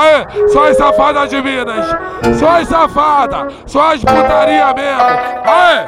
Aê, 0.00 0.48
só 0.48 0.68
as 0.68 0.76
safadas 0.78 1.28
de 1.28 1.42
Minas. 1.42 1.86
Só 2.38 2.48
as 2.48 2.68
safadas. 2.68 3.52
Só 3.66 3.92
as 3.92 4.00
putaria 4.00 4.72
mesmo. 4.72 5.02
Aê, 5.44 5.86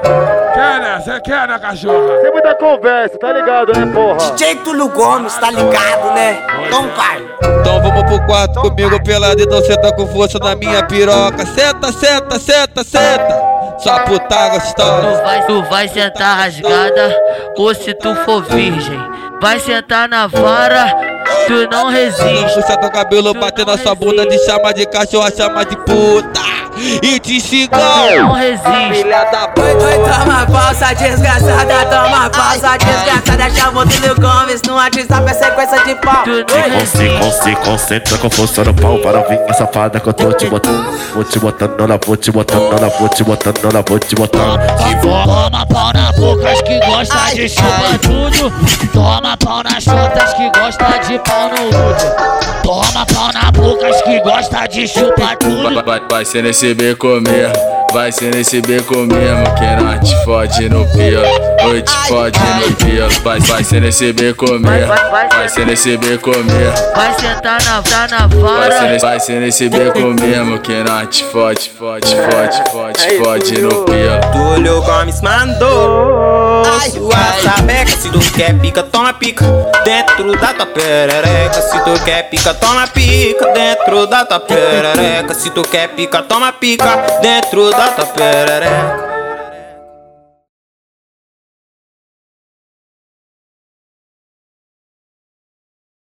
quer 0.52 0.80
né? 0.80 1.00
Você 1.00 1.20
quer 1.20 1.48
né, 1.48 1.58
cachorra? 1.58 2.18
Tem 2.20 2.30
muita 2.30 2.54
conversa, 2.54 3.18
tá 3.18 3.32
ligado, 3.32 3.72
né, 3.74 3.90
porra? 3.92 4.18
DJ 4.18 4.56
Túlio 4.56 4.88
Gomes, 4.90 5.34
tá 5.36 5.50
ligado, 5.50 6.14
né? 6.14 6.42
Então 6.66 6.88
vai. 6.94 7.22
Então 7.60 7.82
vamos 7.82 8.02
pro 8.02 8.26
quarto 8.26 8.60
comigo 8.60 9.02
pelado, 9.02 9.40
então 9.40 9.62
senta 9.62 9.94
com 9.94 10.06
força 10.08 10.38
na 10.38 10.54
minha 10.54 10.84
piroca. 10.84 11.46
Senta, 11.46 11.90
senta, 11.90 12.38
senta, 12.38 12.84
senta. 12.84 13.52
Só 13.78 13.98
puta 14.00 14.48
gostosa. 14.50 15.00
Tu 15.00 15.24
vai, 15.24 15.46
tu 15.46 15.62
vai 15.64 15.88
sentar 15.88 16.36
rasgada, 16.36 17.16
ou 17.56 17.74
se 17.74 17.94
tu 17.94 18.14
for 18.16 18.42
virgem, 18.42 18.98
vai 19.40 19.58
sentar 19.58 20.08
na 20.08 20.26
vara, 20.26 21.11
tu 21.46 21.68
não 21.70 21.88
resiste. 21.88 22.54
Puxa 22.54 22.76
teu 22.76 22.90
cabelo, 22.90 23.34
bater 23.34 23.66
na 23.66 23.76
sua 23.78 23.94
bunda, 23.94 24.26
te 24.26 24.38
chama 24.44 24.72
de 24.72 24.86
cachorra, 24.86 25.30
chama 25.30 25.64
de 25.64 25.76
puta. 25.76 26.61
E 26.76 27.20
te 27.20 27.40
cigão. 27.40 27.80
Não 28.16 28.32
resiste. 28.32 28.62
Filha 28.92 29.24
da. 29.24 29.52
Oi, 29.62 29.74
oi, 29.74 29.94
toma 29.98 30.46
falsa, 30.46 30.94
desgraçada, 30.94 31.86
toma 31.86 32.30
falsa, 32.32 32.78
desgraçada. 32.78 33.50
Chamou 33.50 33.86
Túlio 33.86 34.14
Gomes 34.14 34.62
no 34.66 34.74
WhatsApp, 34.74 35.30
é 35.30 35.34
sequência 35.34 35.84
de 35.84 35.94
pau. 35.96 36.24
Se, 36.24 37.02
resiste. 37.02 37.42
se 37.42 37.56
concentra 37.56 38.18
com 38.18 38.30
força 38.30 38.64
no 38.64 38.74
pau 38.74 38.98
para 38.98 39.20
vir 39.22 39.38
safada 39.54 40.00
que 40.00 40.08
eu 40.08 40.12
tô 40.12 40.32
te 40.32 40.46
botando. 40.46 40.98
Vou 41.14 41.24
te 41.24 41.38
botando, 41.38 41.80
ela 41.80 41.98
vou 42.04 42.16
te 42.16 42.30
botando, 42.30 42.76
ela 42.76 42.88
vou 42.88 43.08
te 43.08 43.24
botando, 43.24 43.58
ela 43.64 43.84
vou 43.86 43.98
te 43.98 44.14
botando. 44.14 44.60
Toma 45.02 45.66
pau 45.66 45.92
na 45.92 46.12
boca, 46.12 46.50
as 46.50 46.62
que 46.62 46.80
gosta 46.80 47.34
de 47.34 47.48
chupar 47.48 47.98
tudo. 48.00 48.52
Toma 48.92 49.36
pau 49.36 49.62
nas 49.62 49.84
chotas 49.84 50.34
que 50.34 50.50
gosta 50.58 50.98
de 51.06 51.18
pau 51.18 51.50
no 51.50 51.68
útero. 51.68 52.14
Toma 52.62 53.06
pau 53.06 53.32
na 53.32 53.50
boca, 53.50 53.88
as 53.88 54.02
que 54.02 54.20
gosta 54.20 54.66
de 54.66 54.88
chupar 54.88 55.36
tudo. 55.36 55.74
Vai, 55.74 55.84
vai, 55.84 56.00
vai 56.08 56.24
ser 56.24 56.42
nesse 56.42 56.61
beco 56.74 57.20
mesmo, 57.20 57.52
vai 57.92 58.12
ser 58.12 58.34
nesse 58.34 58.60
beco 58.62 58.96
mesmo 58.98 59.44
Que 59.56 59.82
não 59.82 59.98
te 60.00 60.24
fode 60.24 60.68
no 60.68 60.86
pelo, 60.92 61.26
oi 61.68 61.82
te 61.82 61.92
fode 62.08 62.38
no 62.38 62.76
pelo. 62.76 63.10
Vai, 63.22 63.40
vai 63.40 63.64
ser 63.64 63.80
nesse 63.80 64.12
beco 64.12 64.46
mesmo, 64.58 64.86
vai 65.30 65.48
ser 65.48 65.66
nesse 65.66 65.96
beco 65.96 66.30
mesmo. 66.30 66.92
Vai 66.94 67.14
sentar 67.14 67.62
na, 67.64 67.82
tá 67.82 68.08
na 68.08 68.26
Vai 68.26 68.38
ser, 68.70 68.78
vara. 68.78 68.92
nesse, 68.92 69.04
vai 69.06 69.20
ser 69.20 69.40
nesse 69.40 69.68
beco 69.68 69.98
mesmo 69.98 70.58
Que 70.60 70.82
não 70.82 71.06
te 71.06 71.24
fode, 71.24 71.70
fode, 71.78 72.06
fode, 72.14 72.70
fode, 72.70 73.18
fode 73.18 73.60
no 73.60 73.84
pelo 73.84 74.20
Túlio 74.62 74.80
Gomes 74.82 75.20
mandou 75.20 76.62
sua 76.88 77.16
sabeca. 77.42 77.90
Se 78.00 78.08
tu 78.10 78.20
quer 78.32 78.56
pica, 78.60 78.84
toma 78.84 79.12
pica 79.12 79.44
dentro 79.84 80.30
da 80.38 80.54
tua 80.54 80.66
perereca. 80.66 81.60
Se 81.60 81.80
tu 81.80 82.04
quer 82.04 82.28
pica, 82.30 82.54
toma 82.54 82.86
pica 82.86 83.44
dentro 83.52 84.06
da 84.06 84.24
tua 84.24 84.38
perereca. 84.38 85.34
Se 85.34 85.50
tu 85.50 85.62
quer 85.62 85.88
pica, 85.88 86.22
toma 86.22 86.52
pica 86.52 86.96
dentro 87.20 87.70
da 87.70 87.88
tua 87.88 88.06
perereca. 88.06 89.01